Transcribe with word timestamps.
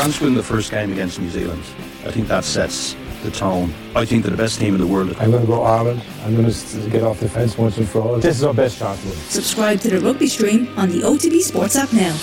France 0.00 0.18
win 0.22 0.32
the 0.32 0.42
first 0.42 0.70
game 0.70 0.90
against 0.92 1.20
New 1.20 1.28
Zealand, 1.28 1.62
I 2.06 2.10
think 2.10 2.26
that 2.28 2.42
sets 2.42 2.96
the 3.22 3.30
tone. 3.30 3.70
I 3.94 4.06
think 4.06 4.22
they're 4.22 4.30
the 4.30 4.42
best 4.42 4.58
team 4.58 4.74
in 4.74 4.80
the 4.80 4.86
world. 4.86 5.14
I'm 5.20 5.30
going 5.30 5.42
to 5.42 5.46
go 5.46 5.62
Ireland. 5.62 6.02
I'm 6.24 6.34
going 6.34 6.50
to 6.50 6.88
get 6.88 7.02
off 7.02 7.20
the 7.20 7.28
fence 7.28 7.58
once 7.58 7.76
and 7.76 7.86
for 7.86 8.00
all. 8.00 8.16
This 8.16 8.38
is 8.38 8.44
our 8.44 8.54
best 8.54 8.78
chance. 8.78 9.00
Subscribe 9.28 9.78
to 9.80 9.90
the 9.90 10.00
rugby 10.00 10.26
stream 10.26 10.72
on 10.78 10.88
the 10.88 11.02
OTB 11.02 11.42
Sports 11.42 11.76
app 11.76 11.92
now. 11.92 12.14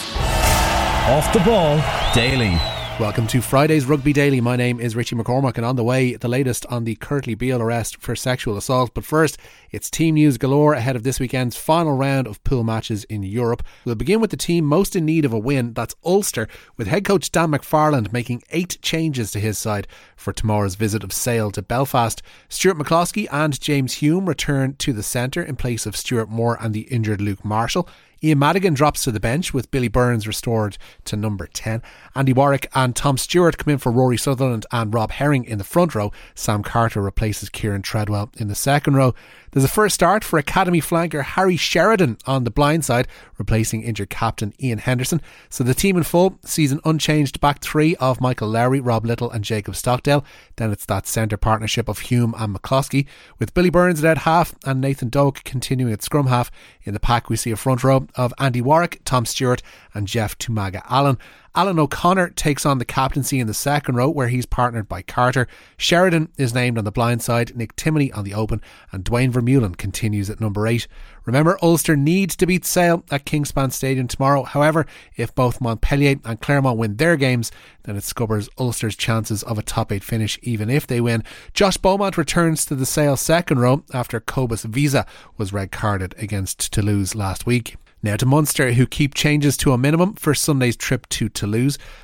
Off 1.16 1.32
the 1.34 1.40
ball 1.42 1.80
daily. 2.16 2.58
Welcome 3.00 3.28
to 3.28 3.42
Friday's 3.42 3.86
Rugby 3.86 4.12
Daily. 4.12 4.42
My 4.42 4.56
name 4.56 4.80
is 4.80 4.96
Richie 4.96 5.16
McCormack, 5.16 5.58
and 5.58 5.66
on 5.66 5.76
the 5.76 5.84
way, 5.84 6.16
the 6.16 6.28
latest 6.28 6.66
on 6.66 6.84
the 6.84 6.96
Kurtley 6.96 7.38
Beale 7.38 7.62
arrest 7.62 8.02
for 8.02 8.16
sexual 8.16 8.58
assault. 8.58 8.96
But 8.96 9.06
first, 9.06 9.38
it's 9.70 9.92
team 9.92 10.16
news 10.16 10.40
galore 10.40 10.74
ahead 10.74 10.96
of 10.96 11.04
this 11.04 11.20
weekend's 11.20 11.56
final 11.56 11.96
round 11.96 12.26
of 12.26 12.44
pool 12.44 12.64
matches 12.64 13.04
in 13.04 13.22
Europe. 13.22 13.62
We'll 13.86 13.94
begin 13.94 14.20
with 14.20 14.32
the 14.32 14.36
team 14.36 14.66
most 14.66 14.96
in 14.96 15.06
need 15.06 15.26
of 15.26 15.32
a 15.32 15.38
win. 15.38 15.74
That's 15.74 15.94
Ulster, 16.04 16.48
with 16.76 16.88
head 16.88 17.06
coach 17.06 17.32
Dan 17.32 17.52
McFarland 17.52 18.12
making 18.12 18.42
eight 18.50 18.80
changes 18.82 19.30
to 19.30 19.40
his 19.40 19.60
side 19.60 19.88
for 20.16 20.34
tomorrow's 20.34 20.74
visit 20.74 21.04
of 21.04 21.14
Sale 21.14 21.52
to 21.52 21.62
Belfast. 21.62 22.24
Stuart 22.50 22.80
McCloskey 22.80 23.28
and 23.32 23.62
James 23.62 23.94
Hume 23.94 24.28
return 24.28 24.76
to 24.78 24.92
the 24.92 25.04
centre 25.04 25.44
in 25.44 25.56
place 25.56 25.86
of 25.86 25.96
Stuart 25.96 26.30
Moore 26.30 26.58
and 26.60 26.74
the 26.74 26.88
injured 26.90 27.22
Luke 27.22 27.46
Marshall. 27.46 27.88
Ian 28.24 28.40
Madigan 28.40 28.74
drops 28.74 29.04
to 29.04 29.12
the 29.12 29.20
bench 29.20 29.54
with 29.54 29.70
Billy 29.70 29.88
Burns 29.88 30.28
restored 30.28 30.78
to 31.06 31.16
number 31.16 31.46
10. 31.46 31.84
Andy 32.16 32.34
Warwick 32.34 32.68
and 32.74 32.96
Tom 32.96 33.18
Stewart 33.18 33.60
come 33.60 33.74
in 33.74 33.78
for 33.78 33.92
Rory 33.92 34.18
Sutherland 34.18 34.66
and 34.72 34.92
Rob 34.92 35.12
Herring 35.12 35.44
in 35.44 35.60
the 35.60 35.64
front 35.64 35.94
row. 35.94 36.12
Sam 36.34 36.64
Carter 36.64 37.02
replaces 37.02 37.50
Kieran 37.50 37.84
Treadwell 37.84 38.32
in 38.38 38.48
the 38.48 38.56
second 38.56 38.96
row. 38.96 39.14
There's 39.52 39.64
a 39.64 39.70
first 39.70 39.96
start 39.96 40.24
for 40.24 40.38
Academy 40.38 40.82
flanker 40.82 41.24
Harry 41.24 41.58
Sheridan 41.58 42.18
on 42.26 42.44
the 42.44 42.52
blind 42.52 42.86
side, 42.86 43.08
replacing 43.38 43.84
injured 43.84 44.10
captain 44.10 44.54
Ian 44.62 44.80
Henderson. 44.80 45.22
So 45.50 45.64
the 45.64 45.74
team 45.74 45.96
in 45.96 46.04
full 46.04 46.40
sees 46.44 46.72
an 46.72 46.82
unchanged 46.86 47.40
back 47.40 47.60
three 47.62 47.96
of 47.98 48.20
Michael 48.20 48.50
Lowry, 48.50 48.80
Rob 48.80 49.06
Lyttle, 49.06 49.32
and 49.32 49.44
Jacob 49.44 49.76
Stockdale. 49.76 50.26
Then 50.58 50.72
it's 50.72 50.86
that 50.88 51.08
centre 51.08 51.38
partnership 51.38 51.88
of 51.88 52.00
Hume 52.00 52.34
and 52.38 52.56
McCloskey, 52.56 53.08
with 53.40 53.54
Billy 53.54 53.70
Burns 53.70 54.04
at 54.04 54.20
half 54.20 54.56
and 54.66 54.82
Nathan 54.82 55.10
Doak 55.10 55.44
continuing 55.44 55.94
at 55.94 56.04
scrum 56.04 56.28
half. 56.28 56.52
In 56.84 56.94
the 56.94 57.00
pack, 57.00 57.30
we 57.30 57.36
see 57.36 57.52
a 57.52 57.56
front 57.56 57.84
row 57.84 58.07
of 58.16 58.34
Andy 58.40 58.62
Warwick, 58.62 59.02
Tom 59.06 59.26
Stewart, 59.26 59.62
and 59.94 60.08
Jeff 60.08 60.38
Toomaga 60.38 60.82
Allen. 60.90 61.18
Alan 61.56 61.80
O'Connor 61.80 62.30
takes 62.30 62.66
on 62.66 62.78
the 62.78 62.86
captaincy 62.86 63.40
in 63.40 63.48
the 63.48 63.54
second 63.54 63.96
row, 63.96 64.10
where 64.10 64.28
he's 64.28 64.46
partnered 64.46 64.88
by 64.88 65.02
Carter. 65.02 65.48
Sheridan 65.78 66.30
is 66.38 66.54
named 66.54 66.78
on 66.78 66.84
the 66.84 66.92
blind 66.92 67.22
side, 67.22 67.56
Nick 67.56 67.76
Timoney 67.76 68.16
on 68.16 68.24
the 68.24 68.34
open, 68.34 68.62
and 68.92 69.04
Duane 69.04 69.32
Vermeulen 69.32 69.78
continues 69.78 70.30
at 70.30 70.40
number 70.40 70.68
eight. 70.68 70.88
Remember, 71.26 71.58
Ulster 71.62 71.96
needs 71.98 72.36
to 72.38 72.46
beat 72.46 72.64
Sale 72.64 73.04
at 73.12 73.26
Kingspan 73.26 73.72
Stadium 73.72 74.08
tomorrow. 74.08 74.44
However, 74.44 74.86
if 75.16 75.36
both 75.36 75.60
Montpellier 75.60 76.16
and 76.24 76.40
Clermont 76.40 76.78
win 76.78 76.96
their 76.96 77.18
games, 77.18 77.52
then 77.84 77.96
it 77.96 78.04
scuppers 78.04 78.50
Ulster's 78.58 78.96
chances 78.96 79.44
of 79.44 79.58
a 79.58 79.64
top 79.64 79.92
eight 79.92 80.04
finish, 80.04 80.40
even 80.42 80.70
if 80.70 80.88
they 80.88 81.02
win. 81.02 81.24
Josh 81.54 81.78
Beaumont 81.78 82.18
returns 82.18 82.66
to 82.66 82.76
the 82.76 82.86
Sale 82.86 83.18
second 83.18 83.60
row 83.60 83.84
after 83.94 84.20
Cobus 84.20 84.66
Wiese 84.66 85.04
was 85.38 85.52
red 85.54 85.72
carded 85.72 86.16
against 86.18 86.72
Toulouse 86.72 87.16
last 87.16 87.46
week. 87.46 87.76
Now 88.04 88.16
to 88.16 88.28
Munster, 88.28 88.74
who 88.74 88.86
keep 88.86 89.16
changes 89.16 89.58
to 89.58 89.74
a 89.74 89.78
minimum 89.78 90.14
for 90.14 90.36
Sunday's 90.36 90.78
trip 90.78 91.10
to 91.10 91.30
Toulouse. 91.30 91.47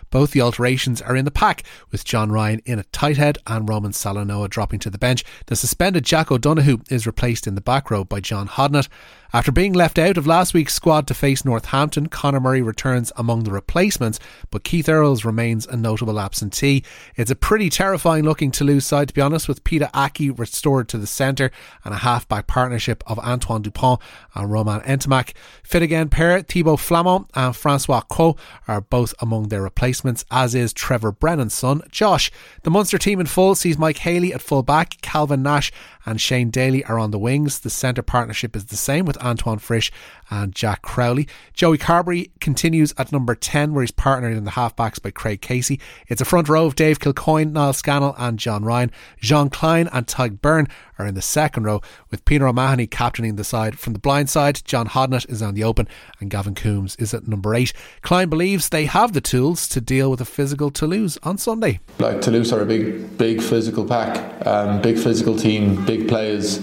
Both 0.09 0.31
the 0.31 0.41
alterations 0.41 1.01
are 1.01 1.15
in 1.15 1.25
the 1.25 1.31
pack, 1.31 1.63
with 1.91 2.05
John 2.05 2.31
Ryan 2.31 2.61
in 2.65 2.79
at 2.79 2.91
tight 2.91 3.17
head 3.17 3.37
and 3.47 3.67
Roman 3.67 3.91
Salanoa 3.91 4.49
dropping 4.49 4.79
to 4.79 4.89
the 4.89 4.97
bench. 4.97 5.23
The 5.47 5.55
suspended 5.55 6.05
Jack 6.05 6.31
O'Donoghue 6.31 6.79
is 6.89 7.07
replaced 7.07 7.47
in 7.47 7.55
the 7.55 7.61
back 7.61 7.91
row 7.91 8.03
by 8.03 8.19
John 8.19 8.47
Hodnett. 8.47 8.87
After 9.35 9.51
being 9.51 9.73
left 9.73 9.97
out 9.97 10.15
of 10.19 10.27
last 10.27 10.53
week's 10.53 10.75
squad 10.75 11.07
to 11.07 11.15
face 11.15 11.43
Northampton, 11.43 12.05
Conor 12.05 12.39
Murray 12.39 12.61
returns 12.61 13.11
among 13.15 13.45
the 13.45 13.51
replacements, 13.51 14.19
but 14.51 14.63
Keith 14.63 14.87
Earls 14.87 15.25
remains 15.25 15.65
a 15.65 15.75
notable 15.75 16.19
absentee. 16.19 16.83
It's 17.15 17.31
a 17.31 17.35
pretty 17.35 17.71
terrifying 17.71 18.25
looking 18.25 18.51
Toulouse 18.51 18.85
side, 18.85 19.07
to 19.07 19.13
be 19.15 19.21
honest, 19.21 19.47
with 19.47 19.63
Pita 19.63 19.89
Ahki 19.91 20.37
restored 20.37 20.87
to 20.89 20.99
the 20.99 21.07
centre 21.07 21.49
and 21.83 21.95
a 21.95 21.97
half-back 21.97 22.45
partnership 22.45 23.03
of 23.07 23.17
Antoine 23.17 23.63
Dupont 23.63 23.99
and 24.35 24.51
Romain 24.51 24.81
Ntamack. 24.81 25.33
Fit 25.63 25.81
again 25.81 26.09
pair, 26.09 26.43
Thibaut 26.43 26.79
Flament 26.79 27.27
and 27.33 27.55
Francois 27.55 28.01
Cros 28.01 28.35
are 28.67 28.81
both 28.81 29.15
among 29.19 29.47
their 29.47 29.63
replacements, 29.63 30.25
as 30.29 30.53
is 30.53 30.73
Trevor 30.73 31.11
Brennan's 31.11 31.55
son, 31.55 31.81
Josh. 31.89 32.29
The 32.61 32.69
Munster 32.69 32.99
team 32.99 33.19
in 33.19 33.25
full 33.25 33.55
sees 33.55 33.79
Mike 33.79 33.97
Haley 33.97 34.31
at 34.31 34.43
full 34.43 34.61
back, 34.61 35.01
Calvin 35.01 35.41
Nash 35.41 35.71
and 36.05 36.19
Shane 36.19 36.49
Daly 36.49 36.83
are 36.85 36.99
on 36.99 37.11
the 37.11 37.19
wings. 37.19 37.59
The 37.59 37.69
centre 37.69 38.01
partnership 38.01 38.55
is 38.55 38.65
the 38.65 38.75
same 38.75 39.05
with 39.05 39.17
Antoine 39.17 39.59
Frisch 39.59 39.91
and 40.29 40.53
Jack 40.53 40.81
Crowley. 40.81 41.27
Joey 41.53 41.77
Carbery 41.77 42.31
continues 42.39 42.93
at 42.97 43.11
number 43.11 43.35
10, 43.35 43.73
where 43.73 43.83
he's 43.83 43.91
partnered 43.91 44.35
in 44.35 44.43
the 44.43 44.51
halfbacks 44.51 45.01
by 45.01 45.11
Craig 45.11 45.41
Casey. 45.41 45.79
It's 46.07 46.21
a 46.21 46.25
front 46.25 46.49
row 46.49 46.65
of 46.65 46.75
Dave 46.75 46.99
Kilcoyne, 46.99 47.51
Niall 47.51 47.73
Scannell, 47.73 48.15
and 48.17 48.39
John 48.39 48.63
Ryan. 48.63 48.91
Jean 49.19 49.49
Kleyn 49.49 49.89
and 49.91 50.07
Tadhg 50.07 50.41
Byrne 50.41 50.67
are 50.99 51.05
in 51.05 51.15
the 51.15 51.21
second 51.21 51.63
row, 51.63 51.81
with 52.11 52.25
Peter 52.25 52.47
O'Mahony 52.47 52.87
captaining 52.87 53.35
the 53.35 53.43
side. 53.43 53.79
From 53.79 53.93
the 53.93 53.99
blind 53.99 54.29
side, 54.29 54.61
John 54.63 54.87
Hodnett 54.87 55.29
is 55.29 55.41
on 55.41 55.53
the 55.53 55.63
open, 55.63 55.87
and 56.19 56.29
Gavin 56.29 56.55
Coombes 56.55 56.95
is 56.99 57.13
at 57.13 57.27
number 57.27 57.53
8. 57.53 57.73
Klein 58.01 58.29
believes 58.29 58.69
they 58.69 58.85
have 58.85 59.13
the 59.13 59.21
tools 59.21 59.67
to 59.69 59.81
deal 59.81 60.09
with 60.09 60.21
a 60.21 60.25
physical 60.25 60.69
Toulouse 60.69 61.17
on 61.23 61.37
Sunday. 61.37 61.79
Like 61.99 62.21
Toulouse 62.21 62.51
are 62.51 62.61
a 62.61 62.65
big, 62.65 63.17
big 63.17 63.41
physical 63.41 63.85
pack, 63.85 64.45
um, 64.45 64.81
big 64.81 64.97
physical 64.97 65.37
team, 65.37 65.83
big 65.85 65.92
players. 66.01 66.59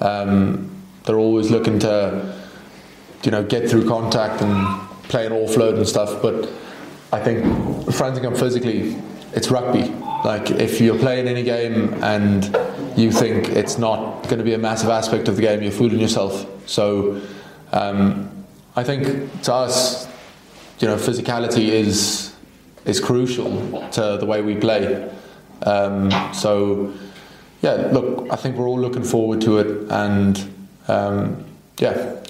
Um, 0.00 0.70
they're 1.04 1.18
always 1.18 1.50
looking 1.50 1.78
to, 1.80 2.34
you 3.22 3.30
know, 3.30 3.44
get 3.44 3.68
through 3.68 3.88
contact 3.88 4.42
and 4.42 4.88
play 5.08 5.26
an 5.26 5.32
offload 5.32 5.76
and 5.76 5.86
stuff. 5.86 6.20
But 6.22 6.48
I 7.12 7.22
think 7.22 7.44
Fransinghamn 7.94 8.38
physically, 8.38 8.96
it's 9.32 9.50
rugby. 9.50 9.84
Like 10.24 10.50
if 10.50 10.80
you're 10.80 10.98
playing 10.98 11.28
any 11.28 11.42
game 11.42 11.92
and 12.02 12.44
you 12.96 13.12
think 13.12 13.50
it's 13.50 13.78
not 13.78 14.22
going 14.24 14.38
to 14.38 14.44
be 14.44 14.54
a 14.54 14.58
massive 14.58 14.88
aspect 14.88 15.28
of 15.28 15.36
the 15.36 15.42
game, 15.42 15.62
you're 15.62 15.72
fooling 15.72 16.00
yourself. 16.00 16.46
So 16.68 17.20
um, 17.72 18.30
I 18.76 18.82
think 18.84 19.42
to 19.42 19.54
us, 19.54 20.08
you 20.80 20.88
know, 20.88 20.96
physicality 20.96 21.68
is 21.68 22.34
is 22.84 23.00
crucial 23.00 23.88
to 23.92 24.18
the 24.18 24.26
way 24.26 24.42
we 24.42 24.56
play. 24.56 25.10
Um, 25.62 26.10
so 26.34 26.92
yeah, 27.64 27.88
look, 27.92 28.30
I 28.30 28.36
think 28.36 28.56
we're 28.56 28.68
all 28.68 28.78
looking 28.78 29.02
forward 29.02 29.40
to 29.40 29.58
it, 29.58 29.90
and 29.90 30.68
um, 30.86 31.42
yeah, 31.78 32.22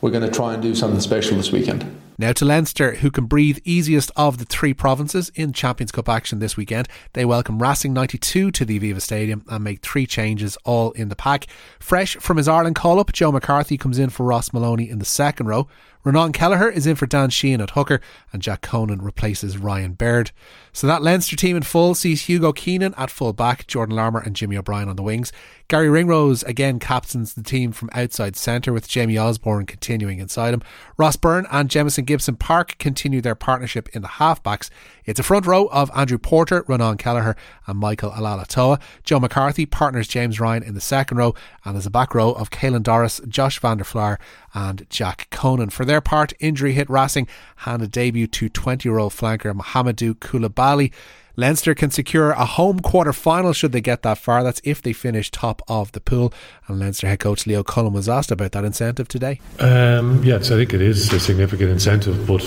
we're 0.00 0.12
going 0.12 0.22
to 0.22 0.30
try 0.30 0.54
and 0.54 0.62
do 0.62 0.72
something 0.76 1.00
special 1.00 1.36
this 1.36 1.50
weekend. 1.50 1.96
Now 2.16 2.32
to 2.32 2.44
Leinster, 2.44 2.94
who 2.96 3.10
can 3.10 3.26
breathe 3.26 3.58
easiest 3.64 4.12
of 4.16 4.38
the 4.38 4.44
three 4.44 4.72
provinces 4.74 5.30
in 5.34 5.52
Champions 5.52 5.90
Cup 5.90 6.08
action 6.08 6.38
this 6.38 6.56
weekend. 6.56 6.88
They 7.12 7.24
welcome 7.24 7.60
Racing 7.60 7.92
92 7.92 8.52
to 8.52 8.64
the 8.64 8.78
Aviva 8.78 9.00
Stadium 9.00 9.44
and 9.48 9.64
make 9.64 9.82
three 9.82 10.06
changes, 10.06 10.56
all 10.64 10.92
in 10.92 11.08
the 11.08 11.16
pack. 11.16 11.46
Fresh 11.80 12.16
from 12.16 12.36
his 12.36 12.48
Ireland 12.48 12.76
call 12.76 13.00
up, 13.00 13.12
Joe 13.12 13.32
McCarthy 13.32 13.76
comes 13.76 13.98
in 13.98 14.10
for 14.10 14.26
Ross 14.26 14.50
Molony 14.50 14.88
in 14.88 15.00
the 15.00 15.04
second 15.04 15.46
row. 15.46 15.68
Ronan 16.04 16.32
Kelleher 16.32 16.70
is 16.70 16.86
in 16.86 16.96
for 16.96 17.06
Dan 17.06 17.30
Sheehan 17.30 17.60
at 17.60 17.70
hooker, 17.70 18.00
and 18.32 18.40
Jack 18.40 18.62
Conan 18.62 19.02
replaces 19.02 19.58
Ryan 19.58 19.92
Baird. 19.92 20.30
So 20.72 20.86
that 20.86 21.02
Leinster 21.02 21.36
team 21.36 21.56
in 21.56 21.62
full 21.62 21.94
sees 21.94 22.22
Hugo 22.22 22.52
Keenan 22.52 22.94
at 22.96 23.10
full 23.10 23.32
back, 23.32 23.66
Jordan 23.66 23.96
Larmour 23.96 24.20
and 24.20 24.36
Jimmy 24.36 24.56
O'Brien 24.56 24.88
on 24.88 24.96
the 24.96 25.02
wings. 25.02 25.32
Gary 25.66 25.90
Ringrose 25.90 26.42
again 26.44 26.78
captains 26.78 27.34
the 27.34 27.42
team 27.42 27.72
from 27.72 27.90
outside 27.92 28.36
centre 28.36 28.72
with 28.72 28.88
Jamie 28.88 29.18
Osborne 29.18 29.66
continuing 29.66 30.18
inside 30.18 30.54
him. 30.54 30.62
Ross 30.96 31.16
Byrne 31.16 31.46
and 31.50 31.68
Jamison 31.68 32.04
Gibson 32.04 32.36
Park 32.36 32.78
continue 32.78 33.20
their 33.20 33.34
partnership 33.34 33.88
in 33.92 34.00
the 34.02 34.08
halfbacks. 34.08 34.70
It's 35.08 35.18
a 35.18 35.22
front 35.22 35.46
row 35.46 35.68
of 35.68 35.90
Andrew 35.96 36.18
Porter, 36.18 36.66
Ronan 36.68 36.98
Kelleher 36.98 37.34
and 37.66 37.78
Michael 37.78 38.10
Ala'alatoa. 38.10 38.78
Joe 39.04 39.18
McCarthy 39.18 39.64
partners 39.64 40.06
James 40.06 40.38
Ryan 40.38 40.62
in 40.62 40.74
the 40.74 40.82
second 40.82 41.16
row 41.16 41.34
and 41.64 41.74
there's 41.74 41.86
a 41.86 41.90
back 41.90 42.14
row 42.14 42.32
of 42.32 42.50
Caelan 42.50 42.82
Doris, 42.82 43.18
Josh 43.26 43.58
van 43.58 43.78
der 43.78 44.18
and 44.52 44.86
Jack 44.90 45.28
Conan. 45.30 45.70
For 45.70 45.86
their 45.86 46.02
part, 46.02 46.34
injury 46.40 46.74
hit 46.74 46.90
Racing 46.90 47.26
handed 47.56 47.90
debut 47.90 48.26
to 48.26 48.50
20 48.50 48.86
year 48.86 48.98
old 48.98 49.14
flanker 49.14 49.50
Mohamedou 49.54 50.16
Coulibaly. 50.16 50.92
Leinster 51.36 51.74
can 51.74 51.90
secure 51.90 52.32
a 52.32 52.44
home 52.44 52.80
quarter 52.80 53.14
final 53.14 53.54
should 53.54 53.72
they 53.72 53.80
get 53.80 54.02
that 54.02 54.18
far. 54.18 54.44
That's 54.44 54.60
if 54.62 54.82
they 54.82 54.92
finish 54.92 55.30
top 55.30 55.62
of 55.68 55.90
the 55.92 56.02
pool. 56.02 56.34
And 56.66 56.78
Leinster 56.78 57.06
head 57.06 57.20
coach 57.20 57.46
Leo 57.46 57.62
Cullen 57.62 57.94
was 57.94 58.10
asked 58.10 58.30
about 58.30 58.52
that 58.52 58.64
incentive 58.66 59.08
today. 59.08 59.40
Um, 59.58 60.22
yes, 60.22 60.50
I 60.50 60.56
think 60.56 60.74
it 60.74 60.82
is 60.82 61.10
a 61.14 61.18
significant 61.18 61.70
incentive, 61.70 62.26
but 62.26 62.42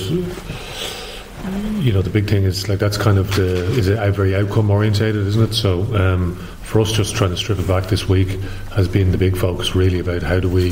you 1.81 1.91
know 1.91 2.01
the 2.01 2.09
big 2.09 2.29
thing 2.29 2.43
is 2.43 2.69
like 2.69 2.79
that's 2.79 2.97
kind 2.97 3.17
of 3.17 3.35
the 3.35 3.63
is 3.77 3.87
it 3.87 3.97
very 4.11 4.35
outcome 4.35 4.69
orientated, 4.69 5.25
isn't 5.27 5.51
it? 5.51 5.53
So 5.53 5.81
um, 5.95 6.35
for 6.61 6.79
us, 6.81 6.91
just 6.91 7.15
trying 7.15 7.31
to 7.31 7.37
strip 7.37 7.59
it 7.59 7.67
back 7.67 7.85
this 7.85 8.07
week 8.07 8.39
has 8.75 8.87
been 8.87 9.11
the 9.11 9.17
big 9.17 9.35
focus 9.35 9.75
really 9.75 9.99
about 9.99 10.21
how 10.21 10.39
do 10.39 10.49
we 10.49 10.71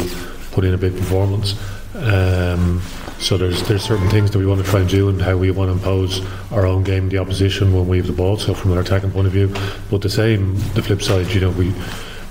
put 0.51 0.63
in 0.63 0.73
a 0.73 0.77
big 0.77 0.95
performance. 0.95 1.55
Um, 1.95 2.81
so 3.17 3.37
there's 3.37 3.67
there's 3.67 3.83
certain 3.83 4.09
things 4.09 4.31
that 4.31 4.39
we 4.39 4.45
want 4.45 4.63
to 4.63 4.69
try 4.69 4.79
and 4.81 4.89
do 4.89 5.09
and 5.09 5.21
how 5.21 5.35
we 5.35 5.51
want 5.51 5.69
to 5.69 5.73
impose 5.73 6.21
our 6.51 6.65
own 6.65 6.83
game, 6.83 7.09
the 7.09 7.17
opposition 7.17 7.73
when 7.73 7.87
we 7.87 7.97
have 7.97 8.07
the 8.07 8.13
ball. 8.13 8.37
So 8.37 8.53
from 8.53 8.71
an 8.71 8.77
attacking 8.77 9.11
point 9.11 9.27
of 9.27 9.33
view, 9.33 9.53
but 9.89 10.01
the 10.01 10.09
same, 10.09 10.55
the 10.73 10.83
flip 10.83 11.01
side, 11.01 11.27
you 11.27 11.41
know, 11.41 11.51
we 11.51 11.73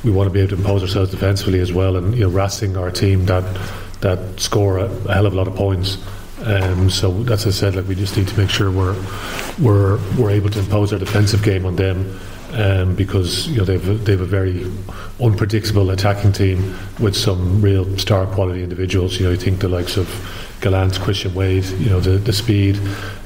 we 0.05 0.11
want 0.11 0.29
to 0.29 0.33
be 0.33 0.41
able 0.41 0.51
to 0.51 0.57
impose 0.57 0.83
ourselves 0.83 1.11
defensively 1.11 1.61
as 1.61 1.73
well, 1.73 1.97
and 1.97 2.15
you 2.15 2.21
know, 2.21 2.31
resting 2.31 2.77
our 2.77 2.91
team 2.91 3.27
that 3.27 3.45
that 4.01 4.41
score 4.41 4.79
a, 4.79 4.85
a 4.85 5.15
hell 5.15 5.27
of 5.27 5.33
a 5.33 5.37
lot 5.37 5.49
of 5.49 5.57
points. 5.57 5.99
Um, 6.45 6.89
so 6.91 7.23
that's 7.25 7.47
as 7.47 7.57
I 7.57 7.61
said, 7.61 7.77
like 7.77 7.89
we 7.89 7.95
just 7.95 8.17
need 8.17 8.29
to 8.29 8.39
make 8.39 8.51
sure 8.51 8.71
we're 8.71 8.97
we're 9.61 9.99
we're 10.17 10.31
able 10.31 10.51
to 10.51 10.59
impose 10.61 10.93
our 10.93 10.99
defensive 10.99 11.43
game 11.43 11.67
on 11.67 11.77
them 11.77 12.21
um, 12.53 12.95
because 12.95 13.49
you 13.49 13.59
know 13.59 13.65
they've 13.65 14.05
they've 14.05 14.21
a 14.21 14.27
very 14.27 14.71
unpredictable 15.21 15.91
attacking 15.91 16.33
team 16.33 16.77
with 17.01 17.17
some 17.17 17.61
real 17.61 17.99
star 17.99 18.27
quality 18.27 18.63
individuals. 18.63 19.19
You 19.19 19.27
know, 19.27 19.33
you 19.33 19.37
think 19.37 19.61
the 19.61 19.69
likes 19.69 19.97
of 19.97 20.09
Gallant, 20.61 20.99
Christian 21.01 21.35
Wade, 21.35 21.65
you 21.65 21.89
know, 21.89 22.01
the, 22.01 22.19
the 22.19 22.33
speed 22.33 22.77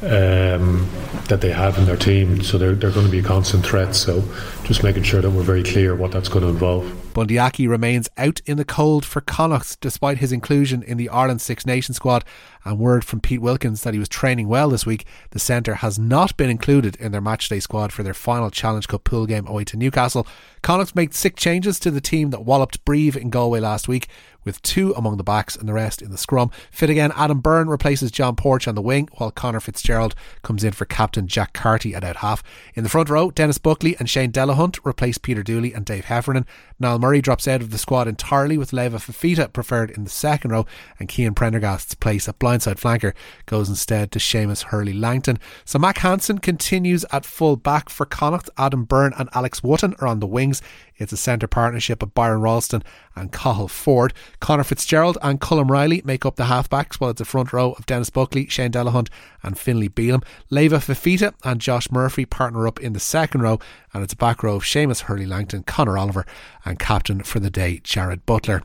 um, 0.02 0.88
that 1.29 1.38
they 1.40 1.50
have 1.50 1.79
in 1.79 1.87
their 1.87 1.96
team. 1.96 2.43
So 2.43 2.58
they're, 2.58 2.75
they're 2.75 2.90
going 2.90 3.06
to 3.06 3.12
be 3.12 3.20
a 3.20 3.23
constant 3.23 3.64
threat. 3.64 3.94
So 3.94 4.23
just 4.64 4.82
making 4.82 5.05
sure 5.05 5.20
that 5.20 5.31
we're 5.31 5.43
very 5.43 5.62
clear 5.62 5.94
what 5.94 6.12
that's 6.12 6.29
going 6.29 6.44
to 6.44 6.50
involve. 6.50 6.99
Bundee 7.14 7.38
Aki 7.38 7.69
remains 7.69 8.08
out 8.17 8.40
in 8.46 8.56
the 8.56 8.64
cold 8.64 9.05
for 9.05 9.20
Connacht 9.20 9.79
despite 9.81 10.19
his 10.19 10.32
inclusion 10.32 10.82
in 10.82 10.96
the 10.96 11.11
Ireland 11.11 11.43
Six 11.43 11.67
Nations 11.67 11.96
squad. 11.96 12.25
And 12.64 12.79
word 12.79 13.05
from 13.05 13.20
Pete 13.20 13.43
Wilkins 13.43 13.82
that 13.82 13.93
he 13.93 13.99
was 13.99 14.08
training 14.08 14.49
well 14.49 14.70
this 14.70 14.87
week. 14.87 15.05
The 15.31 15.38
centre 15.38 15.75
has 15.76 15.99
not 15.99 16.37
been 16.37 16.49
included 16.49 16.96
in 16.96 17.12
their 17.12 17.20
matchday 17.20 17.61
squad 17.61 17.93
for 17.93 18.02
their 18.02 18.14
final 18.14 18.50
Challenge 18.50 18.87
Cup 18.87 19.05
pool 19.05 19.26
game 19.26 19.46
away 19.46 19.64
to 19.64 19.76
Newcastle. 19.76 20.26
Connacht 20.62 20.94
made 20.94 21.12
six 21.12 21.43
changes 21.43 21.81
to 21.81 21.90
the 21.90 22.00
team 22.00 22.31
that 22.31 22.44
walloped 22.44 22.84
Brive 22.84 23.17
in 23.17 23.31
Galway 23.31 23.58
last 23.58 23.88
week 23.88 24.08
with 24.44 24.62
two 24.62 24.93
among 24.94 25.17
the 25.17 25.25
backs 25.25 25.56
and 25.56 25.69
the 25.69 25.73
rest 25.73 26.03
in 26.03 26.11
the 26.11 26.19
scrum. 26.19 26.50
Fit 26.71 26.91
again, 26.91 27.12
Adam 27.17 27.41
Byrne 27.41 27.69
replaces 27.69 28.11
John 28.11 28.37
Porch 28.37 28.67
on 28.67 28.75
the 28.75 28.83
wing, 28.83 29.09
while 29.15 29.31
Conor 29.31 29.61
Fitzgerald 29.61 30.15
comes 30.43 30.65
in 30.65 30.73
for 30.73 30.85
captain 30.85 31.29
Jack 31.29 31.53
Carty 31.53 31.94
at 31.94 32.05
out 32.05 32.17
half. 32.17 32.43
In 32.75 32.83
the 32.83 32.91
front 32.91 33.09
row, 33.09 33.31
Denis 33.31 33.59
Buckley 33.59 33.97
and 33.99 34.09
Shane 34.09 34.33
Delahunt 34.33 34.85
replace 34.85 35.19
Peter 35.19 35.43
Dooley 35.43 35.73
and 35.73 35.85
Dave 35.85 36.06
Heffernan. 36.06 36.47
Niall 36.79 36.99
Murray 36.99 37.21
drops 37.21 37.47
out 37.47 37.62
of 37.62 37.71
the 37.71 37.79
squad 37.79 38.09
entirely, 38.09 38.59
with 38.59 38.73
Leva 38.73 38.99
Fifita 38.99 39.53
preferred 39.53 39.91
in 39.91 40.05
the 40.05 40.11
second 40.11 40.50
row, 40.50 40.67
and 40.99 41.11
Cian 41.11 41.35
Prendergast's 41.35 41.94
place 41.94 42.29
at 42.29 42.39
blindside 42.39 42.81
flanker 42.81 43.15
goes 43.47 43.69
instead 43.69 44.11
to 44.12 44.19
Seamus 44.19 44.65
Hurley 44.65 44.93
Langton. 44.93 45.39
So 45.65 45.79
Mac 45.79 45.99
Hansen 45.99 46.39
continues 46.39 47.05
at 47.12 47.25
full 47.25 47.56
back 47.56 47.89
for 47.89 48.06
Connacht. 48.06 48.50
Adam 48.59 48.85
Byrne 48.85 49.15
and 49.19 49.29
Alex 49.35 49.62
Wootton 49.62 49.94
are 50.00 50.09
on 50.09 50.21
the 50.21 50.27
wings. 50.27 50.62
It's 51.02 51.12
a 51.12 51.16
centre 51.16 51.49
partnership 51.49 52.02
of 52.02 52.14
Byron 52.14 52.40
Ralston 52.40 52.82
and 53.16 53.32
Cathal 53.32 53.69
Forde. 53.69 54.14
Conor 54.40 54.64
Fitzgerald 54.64 55.19
and 55.20 55.40
Colm 55.40 55.69
Reilly 55.69 56.00
make 56.04 56.25
up 56.25 56.37
the 56.37 56.44
halfbacks, 56.44 56.94
while 56.94 57.10
it's 57.10 57.20
a 57.20 57.25
front 57.25 57.52
row 57.52 57.72
of 57.72 57.87
Denis 57.87 58.08
Buckley, 58.08 58.46
Shane 58.46 58.70
Delahunt, 58.70 59.08
and 59.43 59.58
Finlay 59.58 59.88
Bealham. 59.88 60.25
Leva 60.49 60.78
Fifita 60.78 61.34
and 61.44 61.60
Josh 61.60 61.90
Murphy 61.90 62.25
partner 62.25 62.66
up 62.66 62.81
in 62.81 62.93
the 62.93 63.00
second 63.00 63.43
row, 63.43 63.58
and 63.93 64.02
it's 64.02 64.12
a 64.12 64.16
back 64.16 64.43
row 64.43 64.56
of 64.56 64.62
Seamus 64.62 65.02
Hurley 65.02 65.26
Langton, 65.26 65.64
Conor 65.64 65.99
Oliver, 65.99 66.25
and 66.64 66.78
captain 66.78 67.22
for 67.22 67.40
the 67.40 67.50
day, 67.50 67.81
Jarrad 67.82 68.25
Butler. 68.25 68.62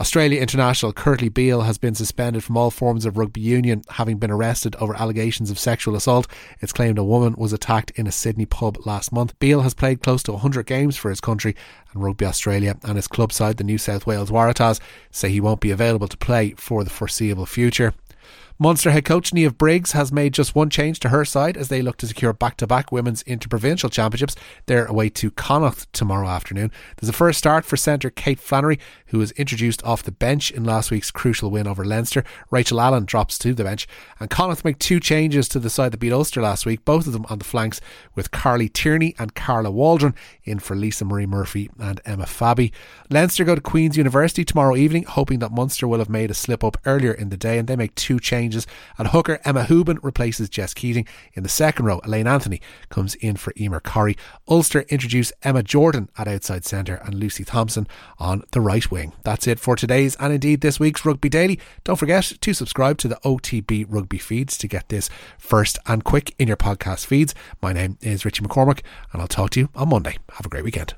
Australia 0.00 0.40
international 0.40 0.94
Kurtley 0.94 1.32
Beale 1.32 1.60
has 1.60 1.76
been 1.76 1.94
suspended 1.94 2.42
from 2.42 2.56
all 2.56 2.70
forms 2.70 3.04
of 3.04 3.18
rugby 3.18 3.42
union, 3.42 3.82
having 3.90 4.16
been 4.16 4.30
arrested 4.30 4.74
over 4.76 4.98
allegations 4.98 5.50
of 5.50 5.58
sexual 5.58 5.94
assault. 5.94 6.26
It's 6.60 6.72
claimed 6.72 6.96
a 6.96 7.04
woman 7.04 7.34
was 7.36 7.52
attacked 7.52 7.90
in 7.90 8.06
a 8.06 8.12
Sydney 8.12 8.46
pub 8.46 8.78
last 8.86 9.12
month. 9.12 9.38
Beale 9.38 9.60
has 9.60 9.74
played 9.74 10.02
close 10.02 10.22
to 10.22 10.32
100 10.32 10.64
games 10.64 10.96
for 10.96 11.10
his 11.10 11.20
country, 11.20 11.54
and 11.92 12.02
Rugby 12.02 12.24
Australia 12.24 12.78
and 12.82 12.96
his 12.96 13.08
club 13.08 13.30
side, 13.30 13.58
the 13.58 13.64
New 13.64 13.76
South 13.76 14.06
Wales 14.06 14.30
Waratahs, 14.30 14.80
say 15.10 15.28
he 15.28 15.38
won't 15.38 15.60
be 15.60 15.70
available 15.70 16.08
to 16.08 16.16
play 16.16 16.54
for 16.56 16.82
the 16.82 16.88
foreseeable 16.88 17.44
future. 17.44 17.92
Munster 18.62 18.90
head 18.90 19.06
coach 19.06 19.30
Niamh 19.30 19.56
Briggs 19.56 19.92
has 19.92 20.12
made 20.12 20.34
just 20.34 20.54
one 20.54 20.68
change 20.68 21.00
to 21.00 21.08
her 21.08 21.24
side 21.24 21.56
as 21.56 21.68
they 21.68 21.80
look 21.80 21.96
to 21.96 22.06
secure 22.06 22.34
back 22.34 22.58
to 22.58 22.66
back 22.66 22.92
women's 22.92 23.22
interprovincial 23.22 23.88
championships. 23.88 24.36
They're 24.66 24.84
away 24.84 25.08
to 25.08 25.30
Connacht 25.30 25.90
tomorrow 25.94 26.28
afternoon. 26.28 26.70
There's 26.98 27.08
a 27.08 27.14
first 27.14 27.38
start 27.38 27.64
for 27.64 27.78
centre 27.78 28.10
Kate 28.10 28.38
Flannery, 28.38 28.78
who 29.06 29.18
was 29.18 29.32
introduced 29.32 29.82
off 29.82 30.02
the 30.02 30.12
bench 30.12 30.50
in 30.50 30.62
last 30.62 30.90
week's 30.90 31.10
crucial 31.10 31.50
win 31.50 31.66
over 31.66 31.86
Leinster. 31.86 32.22
Rachel 32.50 32.82
Allen 32.82 33.06
drops 33.06 33.38
to 33.38 33.54
the 33.54 33.64
bench. 33.64 33.88
And 34.18 34.28
Connacht 34.28 34.62
make 34.62 34.78
two 34.78 35.00
changes 35.00 35.48
to 35.48 35.58
the 35.58 35.70
side 35.70 35.92
that 35.92 36.00
beat 36.00 36.12
Ulster 36.12 36.42
last 36.42 36.66
week, 36.66 36.84
both 36.84 37.06
of 37.06 37.14
them 37.14 37.24
on 37.30 37.38
the 37.38 37.46
flanks, 37.46 37.80
with 38.14 38.30
Carly 38.30 38.68
Tierney 38.68 39.14
and 39.18 39.34
Carla 39.34 39.70
Waldron 39.70 40.14
in 40.44 40.58
for 40.58 40.76
Lisa 40.76 41.06
Marie 41.06 41.24
Murphy 41.24 41.70
and 41.78 42.02
Emma 42.04 42.26
Fabi. 42.26 42.72
Leinster 43.08 43.44
go 43.44 43.54
to 43.54 43.60
Queen's 43.62 43.96
University 43.96 44.44
tomorrow 44.44 44.76
evening, 44.76 45.04
hoping 45.04 45.38
that 45.38 45.50
Munster 45.50 45.88
will 45.88 45.98
have 45.98 46.10
made 46.10 46.30
a 46.30 46.34
slip 46.34 46.62
up 46.62 46.76
earlier 46.84 47.12
in 47.12 47.30
the 47.30 47.38
day, 47.38 47.56
and 47.56 47.66
they 47.66 47.74
make 47.74 47.94
two 47.94 48.20
changes 48.20 48.49
changes. 48.50 48.66
At 48.98 49.08
hooker, 49.08 49.38
Emma 49.44 49.64
Houben 49.64 49.98
replaces 50.02 50.48
Jess 50.48 50.74
Keating. 50.74 51.06
In 51.34 51.42
the 51.42 51.48
second 51.48 51.84
row, 51.86 52.00
Elaine 52.04 52.26
Anthony 52.26 52.60
comes 52.88 53.14
in 53.16 53.36
for 53.36 53.52
Emer 53.58 53.80
Corrie. 53.80 54.16
Ulster 54.48 54.80
introduce 54.88 55.32
Emma 55.42 55.62
Jordan 55.62 56.08
at 56.18 56.26
outside 56.28 56.64
centre 56.64 56.96
and 57.04 57.14
Lucy 57.14 57.44
Thompson 57.44 57.86
on 58.18 58.42
the 58.50 58.60
right 58.60 58.90
wing. 58.90 59.12
That's 59.22 59.46
it 59.46 59.60
for 59.60 59.76
today's 59.76 60.16
and 60.16 60.32
indeed 60.32 60.60
this 60.60 60.80
week's 60.80 61.04
Rugby 61.04 61.28
Daily. 61.28 61.58
Don't 61.84 61.96
forget 61.96 62.24
to 62.40 62.52
subscribe 62.52 62.98
to 62.98 63.08
the 63.08 63.20
OTB 63.24 63.86
Rugby 63.88 64.18
feeds 64.18 64.58
to 64.58 64.68
get 64.68 64.88
this 64.88 65.08
first 65.38 65.78
and 65.86 66.04
quick 66.04 66.34
in 66.38 66.48
your 66.48 66.56
podcast 66.56 67.06
feeds. 67.06 67.34
My 67.62 67.72
name 67.72 67.98
is 68.00 68.24
Richie 68.24 68.42
McCormack 68.42 68.80
and 69.12 69.22
I'll 69.22 69.28
talk 69.28 69.50
to 69.50 69.60
you 69.60 69.68
on 69.74 69.90
Monday. 69.90 70.18
Have 70.32 70.46
a 70.46 70.48
great 70.48 70.64
weekend. 70.64 70.88